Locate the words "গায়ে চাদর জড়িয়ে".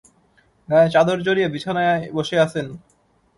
0.69-1.47